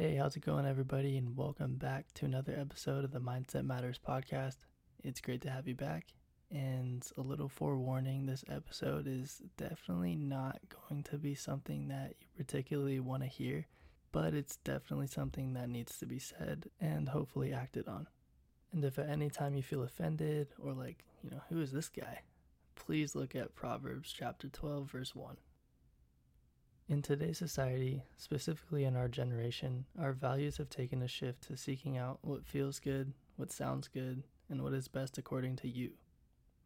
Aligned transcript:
Hey, 0.00 0.14
how's 0.14 0.36
it 0.36 0.46
going, 0.46 0.64
everybody? 0.64 1.16
And 1.16 1.36
welcome 1.36 1.74
back 1.74 2.14
to 2.14 2.24
another 2.24 2.56
episode 2.56 3.02
of 3.02 3.10
the 3.10 3.18
Mindset 3.18 3.64
Matters 3.64 3.98
podcast. 3.98 4.58
It's 5.02 5.20
great 5.20 5.40
to 5.40 5.50
have 5.50 5.66
you 5.66 5.74
back. 5.74 6.06
And 6.52 7.04
a 7.16 7.20
little 7.20 7.48
forewarning 7.48 8.24
this 8.24 8.44
episode 8.48 9.08
is 9.08 9.42
definitely 9.56 10.14
not 10.14 10.60
going 10.88 11.02
to 11.02 11.18
be 11.18 11.34
something 11.34 11.88
that 11.88 12.14
you 12.20 12.28
particularly 12.36 13.00
want 13.00 13.24
to 13.24 13.28
hear, 13.28 13.66
but 14.12 14.34
it's 14.34 14.58
definitely 14.58 15.08
something 15.08 15.54
that 15.54 15.68
needs 15.68 15.98
to 15.98 16.06
be 16.06 16.20
said 16.20 16.66
and 16.80 17.08
hopefully 17.08 17.52
acted 17.52 17.88
on. 17.88 18.06
And 18.72 18.84
if 18.84 19.00
at 19.00 19.08
any 19.08 19.30
time 19.30 19.56
you 19.56 19.64
feel 19.64 19.82
offended 19.82 20.46
or 20.62 20.74
like, 20.74 21.02
you 21.24 21.30
know, 21.30 21.42
who 21.48 21.60
is 21.60 21.72
this 21.72 21.88
guy? 21.88 22.20
Please 22.76 23.16
look 23.16 23.34
at 23.34 23.56
Proverbs 23.56 24.14
chapter 24.16 24.48
12, 24.48 24.92
verse 24.92 25.16
1. 25.16 25.38
In 26.90 27.02
today's 27.02 27.36
society, 27.36 28.02
specifically 28.16 28.84
in 28.84 28.96
our 28.96 29.08
generation, 29.08 29.84
our 30.00 30.14
values 30.14 30.56
have 30.56 30.70
taken 30.70 31.02
a 31.02 31.08
shift 31.08 31.42
to 31.42 31.56
seeking 31.56 31.98
out 31.98 32.18
what 32.22 32.46
feels 32.46 32.80
good, 32.80 33.12
what 33.36 33.52
sounds 33.52 33.88
good, 33.88 34.22
and 34.48 34.64
what 34.64 34.72
is 34.72 34.88
best 34.88 35.18
according 35.18 35.56
to 35.56 35.68
you. 35.68 35.90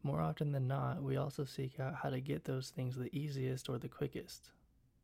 More 0.01 0.21
often 0.21 0.53
than 0.53 0.65
not, 0.65 1.03
we 1.03 1.17
also 1.17 1.43
seek 1.43 1.77
out 1.77 1.95
how 1.95 2.09
to 2.09 2.21
get 2.21 2.45
those 2.45 2.69
things 2.69 2.95
the 2.95 3.13
easiest 3.13 3.67
or 3.67 3.77
the 3.77 3.89
quickest. 3.89 4.51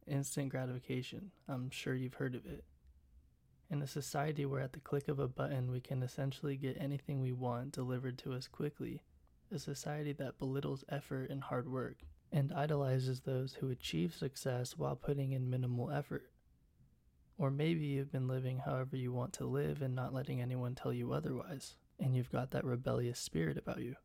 Instant 0.07 0.47
gratification, 0.47 1.31
I'm 1.49 1.69
sure 1.69 1.95
you've 1.95 2.13
heard 2.13 2.33
of 2.33 2.45
it. 2.45 2.63
In 3.69 3.81
a 3.81 3.87
society 3.87 4.45
where 4.45 4.61
at 4.61 4.71
the 4.71 4.79
click 4.79 5.09
of 5.09 5.19
a 5.19 5.27
button 5.27 5.69
we 5.69 5.81
can 5.81 6.01
essentially 6.01 6.55
get 6.55 6.77
anything 6.79 7.19
we 7.19 7.33
want 7.33 7.73
delivered 7.73 8.17
to 8.19 8.31
us 8.31 8.47
quickly, 8.47 9.03
a 9.51 9.59
society 9.59 10.13
that 10.13 10.39
belittles 10.39 10.85
effort 10.87 11.29
and 11.29 11.43
hard 11.43 11.69
work, 11.69 11.97
and 12.31 12.53
idolizes 12.53 13.21
those 13.21 13.53
who 13.53 13.69
achieve 13.69 14.13
success 14.13 14.77
while 14.77 14.95
putting 14.95 15.31
in 15.31 15.49
minimal 15.49 15.91
effort. 15.91 16.29
Or 17.37 17.49
maybe 17.49 17.85
you've 17.85 18.11
been 18.11 18.27
living 18.27 18.59
however 18.59 18.97
you 18.97 19.13
want 19.13 19.33
to 19.33 19.45
live 19.45 19.81
and 19.81 19.95
not 19.95 20.13
letting 20.13 20.41
anyone 20.41 20.75
tell 20.75 20.91
you 20.91 21.13
otherwise, 21.13 21.75
and 21.99 22.15
you've 22.15 22.31
got 22.31 22.51
that 22.51 22.65
rebellious 22.65 23.19
spirit 23.19 23.57
about 23.57 23.79
you. 23.79 23.95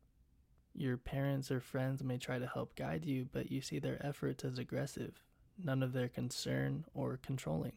Your 0.73 0.97
parents 0.97 1.51
or 1.51 1.59
friends 1.59 2.03
may 2.03 2.17
try 2.17 2.39
to 2.39 2.47
help 2.47 2.75
guide 2.75 3.05
you, 3.05 3.27
but 3.31 3.51
you 3.51 3.61
see 3.61 3.79
their 3.79 4.03
efforts 4.05 4.43
as 4.43 4.57
aggressive, 4.57 5.21
none 5.63 5.83
of 5.83 5.93
their 5.93 6.09
concern 6.09 6.85
or 6.93 7.17
controlling, 7.17 7.73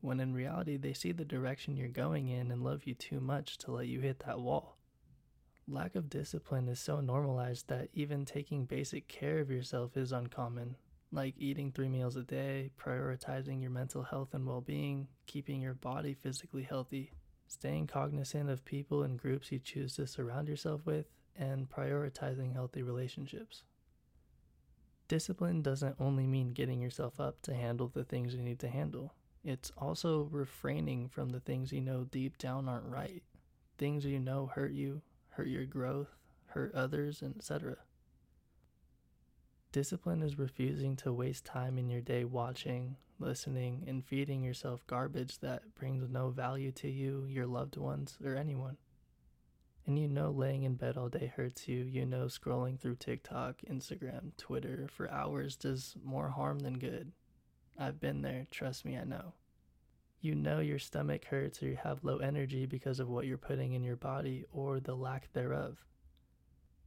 when 0.00 0.20
in 0.20 0.34
reality 0.34 0.76
they 0.76 0.92
see 0.92 1.12
the 1.12 1.24
direction 1.24 1.76
you're 1.76 1.88
going 1.88 2.28
in 2.28 2.50
and 2.50 2.62
love 2.62 2.82
you 2.84 2.94
too 2.94 3.20
much 3.20 3.58
to 3.58 3.72
let 3.72 3.86
you 3.86 4.00
hit 4.00 4.20
that 4.26 4.40
wall. 4.40 4.73
Lack 5.66 5.94
of 5.94 6.10
discipline 6.10 6.68
is 6.68 6.78
so 6.78 7.00
normalized 7.00 7.68
that 7.68 7.88
even 7.94 8.26
taking 8.26 8.66
basic 8.66 9.08
care 9.08 9.38
of 9.38 9.50
yourself 9.50 9.96
is 9.96 10.12
uncommon, 10.12 10.76
like 11.10 11.34
eating 11.38 11.72
three 11.72 11.88
meals 11.88 12.16
a 12.16 12.22
day, 12.22 12.70
prioritizing 12.78 13.62
your 13.62 13.70
mental 13.70 14.02
health 14.02 14.34
and 14.34 14.46
well 14.46 14.60
being, 14.60 15.08
keeping 15.26 15.62
your 15.62 15.72
body 15.72 16.12
physically 16.12 16.64
healthy, 16.64 17.12
staying 17.46 17.86
cognizant 17.86 18.50
of 18.50 18.62
people 18.66 19.04
and 19.04 19.18
groups 19.18 19.50
you 19.50 19.58
choose 19.58 19.94
to 19.94 20.06
surround 20.06 20.48
yourself 20.48 20.82
with, 20.84 21.06
and 21.34 21.70
prioritizing 21.70 22.52
healthy 22.52 22.82
relationships. 22.82 23.62
Discipline 25.08 25.62
doesn't 25.62 25.96
only 25.98 26.26
mean 26.26 26.52
getting 26.52 26.82
yourself 26.82 27.18
up 27.18 27.40
to 27.40 27.54
handle 27.54 27.88
the 27.88 28.04
things 28.04 28.34
you 28.34 28.42
need 28.42 28.58
to 28.58 28.68
handle. 28.68 29.14
It's 29.42 29.72
also 29.78 30.28
refraining 30.30 31.08
from 31.08 31.30
the 31.30 31.40
things 31.40 31.72
you 31.72 31.80
know 31.80 32.04
deep 32.04 32.36
down 32.36 32.68
aren't 32.68 32.86
right, 32.86 33.22
things 33.78 34.04
you 34.04 34.18
know 34.18 34.50
hurt 34.54 34.72
you, 34.72 35.00
hurt 35.36 35.48
your 35.48 35.64
growth, 35.64 36.08
hurt 36.46 36.74
others, 36.74 37.22
etc. 37.22 37.76
Discipline 39.72 40.22
is 40.22 40.38
refusing 40.38 40.94
to 40.96 41.12
waste 41.12 41.44
time 41.44 41.78
in 41.78 41.90
your 41.90 42.00
day 42.00 42.24
watching, 42.24 42.96
listening, 43.18 43.84
and 43.88 44.04
feeding 44.04 44.42
yourself 44.42 44.86
garbage 44.86 45.40
that 45.40 45.74
brings 45.74 46.08
no 46.08 46.30
value 46.30 46.70
to 46.72 46.88
you, 46.88 47.26
your 47.28 47.46
loved 47.46 47.76
ones, 47.76 48.16
or 48.24 48.36
anyone. 48.36 48.76
And 49.86 49.98
you 49.98 50.08
know 50.08 50.30
laying 50.30 50.62
in 50.62 50.76
bed 50.76 50.96
all 50.96 51.08
day 51.08 51.32
hurts 51.34 51.66
you. 51.68 51.78
You 51.82 52.06
know 52.06 52.26
scrolling 52.26 52.78
through 52.80 52.96
TikTok, 52.96 53.62
Instagram, 53.68 54.36
Twitter 54.36 54.88
for 54.88 55.10
hours 55.10 55.56
does 55.56 55.96
more 56.02 56.30
harm 56.30 56.60
than 56.60 56.78
good. 56.78 57.12
I've 57.78 58.00
been 58.00 58.22
there, 58.22 58.46
trust 58.50 58.84
me, 58.84 58.96
I 58.96 59.04
know 59.04 59.34
you 60.24 60.34
know 60.34 60.60
your 60.60 60.78
stomach 60.78 61.26
hurts 61.26 61.62
or 61.62 61.66
you 61.66 61.76
have 61.76 62.02
low 62.02 62.16
energy 62.16 62.64
because 62.64 62.98
of 62.98 63.08
what 63.08 63.26
you're 63.26 63.36
putting 63.36 63.74
in 63.74 63.82
your 63.82 63.96
body 63.96 64.44
or 64.52 64.80
the 64.80 64.94
lack 64.94 65.30
thereof. 65.34 65.84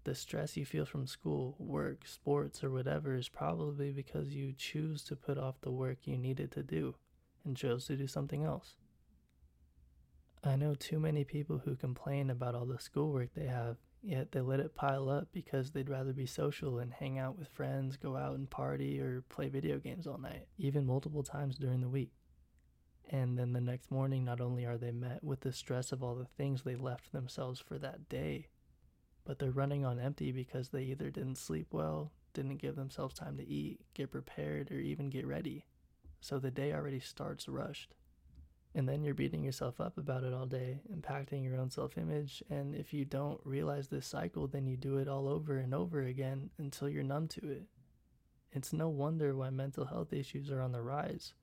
The 0.06 0.16
stress 0.16 0.58
you 0.58 0.66
feel 0.66 0.86
from 0.86 1.06
school, 1.06 1.56
work, 1.59 2.08
sports, 2.08 2.64
or 2.64 2.72
whatever 2.72 3.14
is 3.14 3.30
probably 3.30 3.92
because 3.92 4.34
you 4.34 4.53
choose 4.58 5.03
to 5.03 5.16
put 5.16 5.38
off 5.38 5.62
the 5.62 5.72
work 5.72 6.00
you 6.06 6.18
needed 6.18 6.52
to 6.53 6.64
do 6.64 6.96
and 7.46 7.56
chose 7.56 7.86
to 7.86 7.96
do 7.96 8.08
something 8.08 8.44
else. 8.44 8.76
I 10.44 10.56
know 10.56 10.74
too 10.74 11.00
many 11.00 11.24
people 11.24 11.59
who 11.59 11.76
complain 11.76 12.31
about 12.31 12.56
all 12.56 12.66
the 12.66 12.80
schoolwork 12.80 13.30
they 13.36 13.47
have, 13.47 13.78
yet 14.02 14.31
they 14.31 14.42
let 14.42 14.62
it 14.62 14.76
pile 14.76 15.09
up 15.09 15.28
because 15.31 15.72
they'd 15.72 15.90
rather 15.90 16.14
be 16.14 16.26
social 16.26 16.80
and 16.80 16.92
hang 16.92 17.20
out 17.20 17.38
with 17.38 17.50
friends, 17.50 17.97
go 17.97 18.16
out 18.16 18.36
and 18.36 18.50
party, 18.50 19.00
or 19.00 19.24
play 19.30 19.50
video 19.50 19.78
games 19.78 20.08
all 20.08 20.18
night, 20.18 20.47
even 20.58 20.88
multiple 20.88 21.24
times 21.24 21.58
during 21.58 21.81
the 21.81 21.90
week. 21.90 22.12
And 23.09 23.38
then 23.38 23.53
the 23.53 23.62
next 23.62 23.90
morning, 23.90 24.25
not 24.25 24.41
only 24.41 24.66
are 24.66 24.78
they 24.78 24.91
met 24.91 25.23
with 25.23 25.41
the 25.41 25.53
stress 25.53 25.91
of 25.91 26.03
all 26.03 26.16
the 26.16 26.25
things 26.25 26.62
they 26.62 26.75
left 26.75 27.12
themselves 27.12 27.59
for 27.59 27.78
that 27.78 28.09
day, 28.09 28.47
but 29.23 29.40
they're 29.40 29.51
running 29.51 29.85
on 29.85 30.00
empty 30.00 30.31
because 30.31 30.69
they 30.69 30.84
either 30.84 31.09
didn't 31.09 31.38
sleep 31.38 31.67
well, 31.72 32.12
didn't 32.34 32.57
give 32.57 32.75
themselves 32.75 33.16
time 33.16 33.38
to 33.38 33.47
eat, 33.47 33.79
get 33.94 34.12
prepared, 34.12 34.72
or 34.72 34.79
even 34.79 35.09
get 35.09 35.25
ready. 35.25 35.66
So 36.19 36.38
the 36.38 36.51
day 36.51 36.73
already 36.73 37.00
starts 37.00 37.47
rushed. 37.47 37.96
And 38.75 38.88
then 38.88 39.03
you're 39.03 39.16
beating 39.16 39.44
yourself 39.44 39.79
up 39.79 39.97
about 39.97 40.23
it 40.23 40.34
all 40.34 40.46
day, 40.46 40.81
impacting 40.94 41.44
your 41.44 41.57
own 41.57 41.69
self 41.69 41.97
image. 41.97 42.44
And 42.50 42.75
if 42.75 42.94
you 42.94 43.06
don't 43.06 43.40
realize 43.46 43.88
this 43.88 44.06
cycle, 44.06 44.47
then 44.47 44.67
you 44.67 44.75
do 44.75 44.97
it 44.97 45.07
all 45.07 45.29
over 45.29 45.57
and 45.57 45.73
over 45.73 46.01
again 46.01 46.50
until 46.57 46.90
you're 46.90 47.03
numb 47.03 47.28
to 47.29 47.50
it. 47.50 47.63
It's 48.51 48.73
no 48.73 48.90
wonder 48.90 49.35
why 49.35 49.50
mental 49.50 49.85
health 49.85 50.12
issues 50.12 50.51
are 50.51 50.62
on 50.62 50.73
the 50.73 50.81
rise 50.81 51.34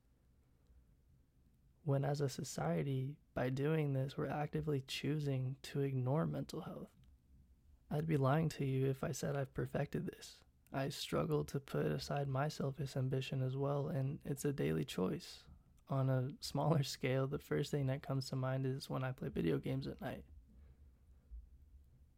when 1.85 2.03
as 2.03 2.19
a 2.19 2.27
society, 2.27 3.15
by 3.35 3.49
doing 3.49 3.93
this, 3.93 4.17
we're 4.17 4.27
actively 4.27 4.83
choosing 4.87 5.55
to 5.61 5.81
ignore 5.81 6.25
mental 6.25 6.61
health. 6.61 6.89
I'd 7.91 8.07
be 8.07 8.17
lying 8.17 8.49
to 8.49 8.65
you 8.65 8.89
if 8.89 9.03
I 9.03 9.11
said 9.11 9.35
I've 9.35 9.53
perfected 9.53 10.07
this. 10.07 10.39
I 10.73 10.89
struggle 10.89 11.43
to 11.45 11.59
put 11.59 11.85
aside 11.85 12.27
my 12.27 12.47
selfish 12.47 12.97
ambition 12.97 13.43
as 13.43 13.55
well, 13.55 13.87
and 13.87 14.17
it's 14.25 14.45
a 14.45 14.51
daily 14.51 14.83
choice. 14.83 15.43
On 15.87 16.09
a 16.09 16.29
smaller 16.39 16.81
scale, 16.81 17.27
the 17.27 17.37
first 17.37 17.69
thing 17.69 17.85
that 17.87 18.01
comes 18.01 18.29
to 18.29 18.35
mind 18.35 18.65
is 18.65 18.89
when 18.89 19.03
I 19.03 19.11
play 19.11 19.29
video 19.29 19.59
games 19.59 19.85
at 19.85 20.01
night. 20.01 20.23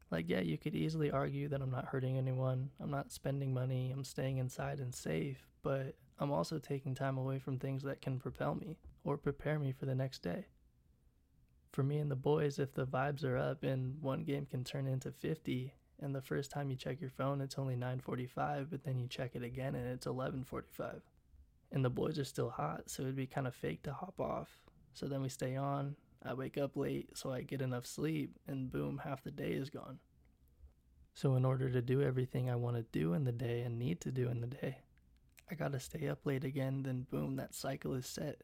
Like, 0.09 0.29
yeah, 0.29 0.39
you 0.39 0.57
could 0.57 0.75
easily 0.75 1.11
argue 1.11 1.49
that 1.49 1.61
I'm 1.61 1.69
not 1.69 1.89
hurting 1.89 2.17
anyone, 2.17 2.69
I'm 2.79 2.89
not 2.89 3.11
spending 3.11 3.53
money, 3.53 3.91
I'm 3.91 4.05
staying 4.05 4.37
inside 4.37 4.79
and 4.79 4.95
safe, 4.95 5.45
but 5.61 5.95
I'm 6.17 6.31
also 6.31 6.57
taking 6.57 6.95
time 6.95 7.17
away 7.17 7.39
from 7.39 7.59
things 7.59 7.83
that 7.83 8.01
can 8.01 8.17
propel 8.17 8.55
me 8.55 8.77
or 9.07 9.17
prepare 9.17 9.57
me 9.57 9.71
for 9.71 9.85
the 9.85 9.95
next 9.95 10.21
day. 10.21 10.45
For 11.71 11.81
me 11.81 11.99
and 11.99 12.11
the 12.11 12.15
boys, 12.15 12.59
if 12.59 12.73
the 12.73 12.85
vibes 12.85 13.23
are 13.23 13.37
up 13.37 13.63
and 13.63 14.01
one 14.01 14.25
game 14.25 14.45
can 14.45 14.65
turn 14.65 14.85
into 14.85 15.13
50, 15.13 15.73
and 16.01 16.13
the 16.13 16.21
first 16.21 16.51
time 16.51 16.69
you 16.69 16.75
check 16.75 16.99
your 16.99 17.09
phone 17.09 17.39
it's 17.39 17.57
only 17.57 17.77
9:45, 17.77 18.69
but 18.69 18.83
then 18.83 18.99
you 18.99 19.07
check 19.07 19.35
it 19.35 19.43
again 19.43 19.75
and 19.75 19.87
it's 19.87 20.05
11:45. 20.05 21.01
And 21.71 21.85
the 21.85 21.89
boys 21.89 22.19
are 22.19 22.25
still 22.25 22.49
hot, 22.49 22.89
so 22.89 23.03
it'd 23.03 23.15
be 23.15 23.27
kind 23.27 23.47
of 23.47 23.55
fake 23.55 23.83
to 23.83 23.93
hop 23.93 24.19
off. 24.19 24.49
So 24.93 25.07
then 25.07 25.21
we 25.21 25.29
stay 25.29 25.55
on. 25.55 25.95
I 26.21 26.33
wake 26.33 26.57
up 26.57 26.75
late 26.75 27.17
so 27.17 27.31
I 27.31 27.43
get 27.43 27.61
enough 27.61 27.85
sleep 27.85 28.37
and 28.45 28.69
boom, 28.69 28.97
half 28.97 29.23
the 29.23 29.31
day 29.31 29.53
is 29.53 29.69
gone. 29.69 29.99
So 31.13 31.35
in 31.35 31.45
order 31.45 31.69
to 31.69 31.81
do 31.81 32.01
everything 32.01 32.49
I 32.49 32.57
want 32.57 32.75
to 32.75 32.83
do 32.83 33.13
in 33.13 33.23
the 33.23 33.31
day 33.31 33.61
and 33.61 33.79
need 33.79 34.01
to 34.01 34.11
do 34.11 34.27
in 34.27 34.41
the 34.41 34.47
day, 34.47 34.79
I 35.49 35.55
gotta 35.55 35.79
stay 35.79 36.09
up 36.09 36.25
late 36.25 36.43
again, 36.43 36.83
then 36.83 37.07
boom, 37.09 37.37
that 37.37 37.55
cycle 37.55 37.93
is 37.93 38.05
set. 38.05 38.41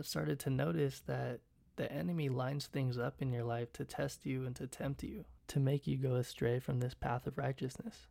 I've 0.00 0.06
started 0.06 0.38
to 0.40 0.50
notice 0.50 1.00
that 1.08 1.40
the 1.76 1.92
enemy 1.92 2.30
lines 2.30 2.66
things 2.66 2.98
up 2.98 3.20
in 3.20 3.34
your 3.34 3.44
life 3.44 3.70
to 3.74 3.84
test 3.84 4.24
you 4.24 4.46
and 4.46 4.56
to 4.56 4.66
tempt 4.66 5.02
you, 5.02 5.26
to 5.48 5.60
make 5.60 5.86
you 5.86 5.98
go 5.98 6.14
astray 6.14 6.58
from 6.58 6.80
this 6.80 6.94
path 6.94 7.26
of 7.26 7.36
righteousness. 7.36 8.06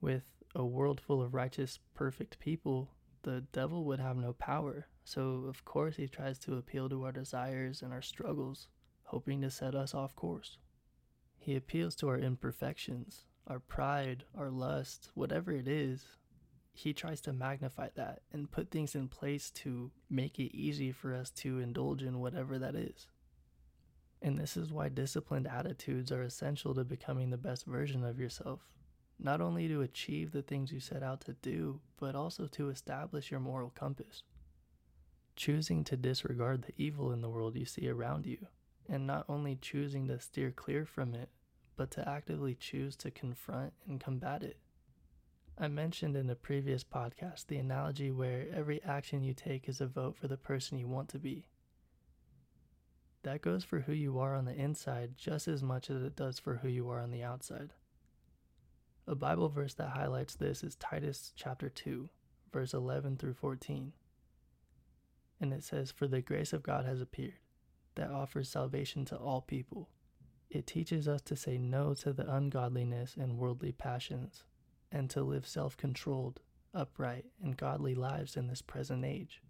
With 0.00 0.22
a 0.54 0.64
world 0.64 1.02
full 1.02 1.20
of 1.20 1.34
righteous, 1.34 1.80
perfect 1.92 2.38
people, 2.38 2.92
the 3.24 3.44
devil 3.52 3.84
would 3.84 4.00
have 4.00 4.16
no 4.16 4.32
power, 4.32 4.86
so 5.04 5.44
of 5.46 5.66
course 5.66 5.96
he 5.96 6.08
tries 6.08 6.38
to 6.38 6.56
appeal 6.56 6.88
to 6.88 7.04
our 7.04 7.12
desires 7.12 7.82
and 7.82 7.92
our 7.92 8.00
struggles, 8.00 8.68
hoping 9.02 9.42
to 9.42 9.50
set 9.50 9.74
us 9.74 9.92
off 9.92 10.16
course. 10.16 10.56
He 11.38 11.56
appeals 11.56 11.94
to 11.96 12.08
our 12.08 12.18
imperfections, 12.18 13.26
our 13.46 13.58
pride, 13.58 14.24
our 14.34 14.48
lust, 14.48 15.10
whatever 15.12 15.52
it 15.52 15.68
is, 15.68 16.06
he 16.72 16.92
tries 16.92 17.20
to 17.22 17.32
magnify 17.32 17.88
that 17.94 18.22
and 18.32 18.50
put 18.50 18.70
things 18.70 18.94
in 18.94 19.08
place 19.08 19.50
to 19.50 19.90
make 20.08 20.38
it 20.38 20.56
easy 20.56 20.90
for 20.92 21.14
us 21.14 21.30
to 21.30 21.58
indulge 21.58 22.02
in 22.02 22.20
whatever 22.20 22.58
that 22.58 22.74
is. 22.74 23.06
And 24.22 24.38
this 24.38 24.56
is 24.56 24.72
why 24.72 24.88
disciplined 24.88 25.46
attitudes 25.46 26.10
are 26.12 26.22
essential 26.22 26.74
to 26.74 26.84
becoming 26.84 27.30
the 27.30 27.36
best 27.36 27.66
version 27.66 28.04
of 28.04 28.18
yourself. 28.18 28.60
Not 29.18 29.40
only 29.40 29.68
to 29.68 29.82
achieve 29.82 30.32
the 30.32 30.42
things 30.42 30.72
you 30.72 30.80
set 30.80 31.02
out 31.02 31.20
to 31.22 31.34
do, 31.34 31.80
but 32.00 32.14
also 32.14 32.46
to 32.46 32.70
establish 32.70 33.30
your 33.30 33.40
moral 33.40 33.70
compass. 33.74 34.22
choosing 35.36 35.84
to 35.84 35.96
disregard 35.96 36.62
the 36.62 36.74
evil 36.76 37.12
in 37.12 37.20
the 37.20 37.28
world 37.30 37.56
you 37.56 37.64
see 37.64 37.88
around 37.88 38.26
you, 38.26 38.46
and 38.88 39.06
not 39.06 39.24
only 39.28 39.56
choosing 39.56 40.06
to 40.08 40.20
steer 40.20 40.50
clear 40.50 40.84
from 40.84 41.14
it, 41.14 41.30
but 41.76 41.90
to 41.90 42.08
actively 42.08 42.54
choose 42.54 42.96
to 42.96 43.10
confront 43.10 43.72
and 43.88 44.00
combat 44.00 44.42
it. 44.42 44.58
I 45.58 45.68
mentioned 45.68 46.16
in 46.16 46.30
a 46.30 46.34
previous 46.34 46.82
podcast 46.82 47.46
the 47.46 47.58
analogy 47.58 48.10
where 48.10 48.46
every 48.54 48.82
action 48.82 49.22
you 49.22 49.34
take 49.34 49.68
is 49.68 49.80
a 49.80 49.86
vote 49.86 50.16
for 50.16 50.26
the 50.26 50.38
person 50.38 50.78
you 50.78 50.88
want 50.88 51.10
to 51.10 51.18
be. 51.18 51.46
That 53.22 53.42
goes 53.42 53.62
for 53.62 53.80
who 53.80 53.92
you 53.92 54.18
are 54.18 54.34
on 54.34 54.46
the 54.46 54.54
inside 54.54 55.12
just 55.16 55.46
as 55.48 55.62
much 55.62 55.90
as 55.90 56.02
it 56.02 56.16
does 56.16 56.38
for 56.38 56.56
who 56.56 56.68
you 56.68 56.88
are 56.90 57.00
on 57.00 57.10
the 57.10 57.22
outside. 57.22 57.74
A 59.06 59.14
Bible 59.14 59.48
verse 59.50 59.74
that 59.74 59.90
highlights 59.90 60.34
this 60.34 60.64
is 60.64 60.74
Titus 60.76 61.32
chapter 61.36 61.68
2, 61.68 62.08
verse 62.52 62.72
11 62.72 63.18
through 63.18 63.34
14. 63.34 63.92
And 65.40 65.52
it 65.52 65.62
says, 65.62 65.90
For 65.92 66.08
the 66.08 66.22
grace 66.22 66.52
of 66.52 66.62
God 66.62 66.86
has 66.86 67.00
appeared, 67.00 67.34
that 67.94 68.10
offers 68.10 68.48
salvation 68.48 69.04
to 69.06 69.16
all 69.16 69.42
people. 69.42 69.90
It 70.50 70.66
teaches 70.66 71.06
us 71.06 71.20
to 71.22 71.36
say 71.36 71.58
no 71.58 71.94
to 71.94 72.12
the 72.12 72.32
ungodliness 72.32 73.16
and 73.18 73.36
worldly 73.36 73.72
passions 73.72 74.44
and 74.92 75.08
to 75.10 75.22
live 75.22 75.46
self 75.46 75.76
controlled, 75.76 76.40
upright, 76.74 77.24
and 77.42 77.56
godly 77.56 77.94
lives 77.94 78.36
in 78.36 78.46
this 78.46 78.62
present 78.62 79.04
age. 79.04 79.42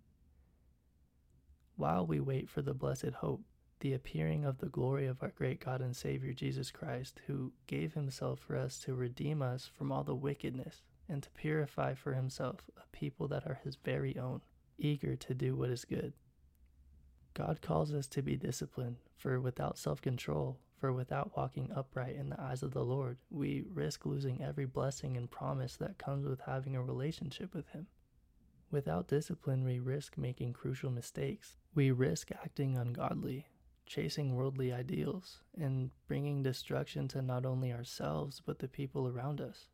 While 1.77 2.07
we 2.07 2.21
wait 2.21 2.49
for 2.49 2.63
the 2.63 2.75
blessed 2.75 3.15
hope, 3.21 3.43
the 3.81 3.95
appearing 3.95 4.45
of 4.45 4.59
the 4.59 4.69
glory 4.69 5.07
of 5.07 5.23
our 5.23 5.33
great 5.37 5.59
God 5.59 5.81
and 5.81 5.97
Savior 5.97 6.33
Jesus 6.33 6.71
Christ, 6.71 7.21
who 7.27 7.53
gave 7.67 7.95
himself 7.95 8.39
for 8.39 8.57
us 8.57 8.79
to 8.81 8.95
redeem 8.95 9.43
us 9.43 9.69
from 9.77 9.91
all 9.91 10.05
the 10.05 10.15
wickedness 10.15 10.83
and 11.09 11.23
to 11.23 11.31
purify 11.31 11.95
for 11.95 12.15
himself 12.15 12.71
a 12.77 12.97
people 12.97 13.27
that 13.29 13.45
are 13.45 13.61
his 13.65 13.77
very 13.77 14.17
own, 14.17 14.41
eager 14.79 15.17
to 15.17 15.35
do 15.35 15.57
what 15.57 15.71
is 15.71 15.85
good. 15.85 16.13
God 17.35 17.61
calls 17.61 17.93
us 17.93 18.07
to 18.09 18.23
be 18.23 18.37
disciplined, 18.37 18.99
for 19.17 19.41
without 19.41 19.79
self 19.79 20.01
control, 20.01 20.59
for 20.83 20.93
without 20.93 21.31
walking 21.37 21.71
upright 21.77 22.17
in 22.17 22.29
the 22.29 22.41
eyes 22.41 22.65
of 22.65 22.73
the 22.73 22.83
Lord, 22.83 23.17
we 23.31 23.63
risk 23.73 24.05
losing 24.05 24.43
every 24.43 24.65
blessing 24.67 25.17
and 25.17 25.31
promise 25.31 25.77
that 25.77 25.97
comes 25.97 26.27
with 26.27 26.41
having 26.41 26.75
a 26.75 26.83
relationship 26.83 27.55
with 27.55 27.69
Him. 27.69 27.87
Without 28.73 29.07
discipline, 29.07 29.63
we 29.63 29.79
risk 29.79 30.19
making 30.19 30.55
crucial 30.55 30.91
mistakes. 30.91 31.55
We 31.73 31.93
risk 31.93 32.33
acting 32.33 32.77
ungodly, 32.77 33.47
chasing 33.87 34.35
worldly 34.35 34.73
ideals, 34.73 35.39
and 35.57 35.93
bringing 36.09 36.43
destruction 36.43 37.07
to 37.09 37.23
not 37.23 37.47
only 37.47 37.73
ourselves 37.73 38.43
but 38.45 38.59
the 38.59 38.67
people 38.67 39.07
around 39.07 39.41
us. 39.41 39.69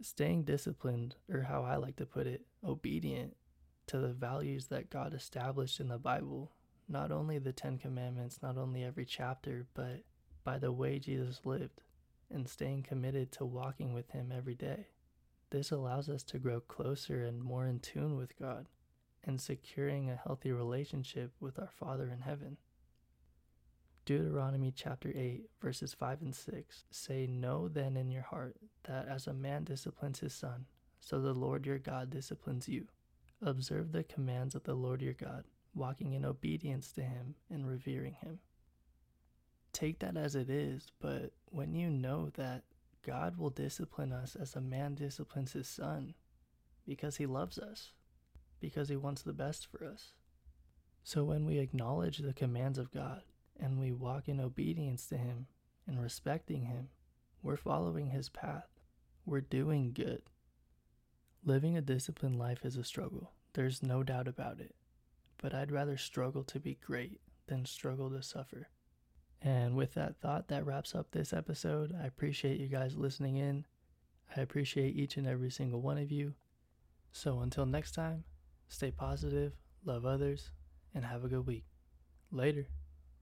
Staying 0.00 0.44
disciplined, 0.44 1.14
or 1.30 1.42
how 1.42 1.62
I 1.62 1.76
like 1.76 1.96
to 1.96 2.06
put 2.06 2.26
it, 2.26 2.46
obedient 2.64 3.36
to 3.88 3.98
the 3.98 4.14
values 4.14 4.68
that 4.68 4.88
God 4.88 5.12
established 5.12 5.78
in 5.78 5.88
the 5.88 5.98
Bible, 5.98 6.52
not 6.88 7.12
only 7.12 7.38
the 7.38 7.52
Ten 7.52 7.76
Commandments, 7.76 8.38
not 8.42 8.56
only 8.56 8.82
every 8.82 9.04
chapter, 9.04 9.66
but 9.74 10.04
by 10.44 10.58
the 10.58 10.72
way 10.72 10.98
Jesus 10.98 11.40
lived 11.44 11.82
and 12.30 12.48
staying 12.48 12.82
committed 12.82 13.30
to 13.32 13.44
walking 13.44 13.92
with 13.92 14.10
Him 14.10 14.32
every 14.34 14.54
day. 14.54 14.88
This 15.50 15.70
allows 15.70 16.08
us 16.08 16.22
to 16.24 16.38
grow 16.38 16.60
closer 16.60 17.24
and 17.24 17.42
more 17.42 17.66
in 17.66 17.80
tune 17.80 18.16
with 18.16 18.38
God 18.38 18.66
and 19.24 19.40
securing 19.40 20.08
a 20.10 20.16
healthy 20.16 20.50
relationship 20.50 21.32
with 21.40 21.58
our 21.58 21.70
Father 21.70 22.08
in 22.08 22.20
heaven. 22.20 22.56
Deuteronomy 24.04 24.72
chapter 24.74 25.12
8, 25.14 25.48
verses 25.60 25.94
5 25.94 26.22
and 26.22 26.34
6 26.34 26.84
say, 26.90 27.26
Know 27.26 27.68
then 27.68 27.96
in 27.96 28.10
your 28.10 28.22
heart 28.22 28.56
that 28.84 29.06
as 29.06 29.26
a 29.26 29.32
man 29.32 29.64
disciplines 29.64 30.20
his 30.20 30.34
son, 30.34 30.66
so 31.00 31.20
the 31.20 31.34
Lord 31.34 31.66
your 31.66 31.78
God 31.78 32.10
disciplines 32.10 32.68
you. 32.68 32.88
Observe 33.40 33.92
the 33.92 34.02
commands 34.02 34.54
of 34.54 34.64
the 34.64 34.74
Lord 34.74 35.02
your 35.02 35.12
God, 35.12 35.44
walking 35.74 36.14
in 36.14 36.24
obedience 36.24 36.92
to 36.92 37.02
him 37.02 37.36
and 37.48 37.66
revering 37.66 38.14
him 38.14 38.40
take 39.72 39.98
that 40.00 40.16
as 40.16 40.34
it 40.34 40.50
is, 40.50 40.88
but 41.00 41.32
when 41.46 41.74
you 41.74 41.90
know 41.90 42.30
that 42.34 42.62
God 43.04 43.36
will 43.36 43.50
discipline 43.50 44.12
us 44.12 44.36
as 44.36 44.54
a 44.54 44.60
man 44.60 44.94
disciplines 44.94 45.52
his 45.52 45.68
son 45.68 46.14
because 46.86 47.16
he 47.16 47.26
loves 47.26 47.58
us, 47.58 47.92
because 48.60 48.88
he 48.88 48.96
wants 48.96 49.22
the 49.22 49.32
best 49.32 49.66
for 49.66 49.84
us. 49.84 50.12
So 51.02 51.24
when 51.24 51.44
we 51.44 51.58
acknowledge 51.58 52.18
the 52.18 52.32
commands 52.32 52.78
of 52.78 52.92
God 52.92 53.22
and 53.58 53.80
we 53.80 53.92
walk 53.92 54.28
in 54.28 54.40
obedience 54.40 55.06
to 55.08 55.16
him 55.16 55.46
and 55.86 56.00
respecting 56.00 56.66
him, 56.66 56.88
we're 57.42 57.56
following 57.56 58.10
his 58.10 58.28
path. 58.28 58.68
We're 59.26 59.40
doing 59.40 59.92
good. 59.92 60.22
Living 61.44 61.76
a 61.76 61.80
disciplined 61.80 62.38
life 62.38 62.64
is 62.64 62.76
a 62.76 62.84
struggle. 62.84 63.32
There's 63.54 63.82
no 63.82 64.04
doubt 64.04 64.28
about 64.28 64.60
it. 64.60 64.76
But 65.38 65.52
I'd 65.52 65.72
rather 65.72 65.96
struggle 65.96 66.44
to 66.44 66.60
be 66.60 66.78
great 66.84 67.20
than 67.48 67.64
struggle 67.64 68.10
to 68.10 68.22
suffer. 68.22 68.68
And 69.44 69.74
with 69.74 69.94
that 69.94 70.16
thought, 70.20 70.48
that 70.48 70.64
wraps 70.64 70.94
up 70.94 71.10
this 71.10 71.32
episode. 71.32 71.94
I 72.00 72.06
appreciate 72.06 72.60
you 72.60 72.68
guys 72.68 72.96
listening 72.96 73.36
in. 73.36 73.64
I 74.36 74.40
appreciate 74.40 74.96
each 74.96 75.16
and 75.16 75.26
every 75.26 75.50
single 75.50 75.82
one 75.82 75.98
of 75.98 76.12
you. 76.12 76.34
So 77.10 77.40
until 77.40 77.66
next 77.66 77.92
time, 77.92 78.24
stay 78.68 78.90
positive, 78.90 79.52
love 79.84 80.06
others, 80.06 80.50
and 80.94 81.04
have 81.04 81.24
a 81.24 81.28
good 81.28 81.46
week. 81.46 81.64
Later. 82.30 82.66